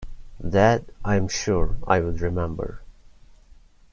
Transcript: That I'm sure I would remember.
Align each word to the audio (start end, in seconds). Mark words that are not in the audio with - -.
That 0.43 0.83
I'm 1.05 1.27
sure 1.27 1.75
I 1.85 1.99
would 1.99 2.21
remember. 2.21 2.81